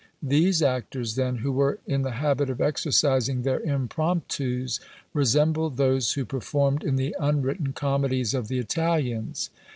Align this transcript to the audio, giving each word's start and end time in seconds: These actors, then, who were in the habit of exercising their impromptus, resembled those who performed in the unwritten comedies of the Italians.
These 0.23 0.63
actors, 0.63 1.13
then, 1.13 1.35
who 1.35 1.51
were 1.51 1.77
in 1.85 2.01
the 2.01 2.13
habit 2.17 2.49
of 2.49 2.59
exercising 2.59 3.43
their 3.43 3.59
impromptus, 3.59 4.79
resembled 5.13 5.77
those 5.77 6.13
who 6.13 6.25
performed 6.25 6.83
in 6.83 6.95
the 6.95 7.15
unwritten 7.19 7.73
comedies 7.73 8.33
of 8.33 8.47
the 8.47 8.57
Italians. 8.57 9.51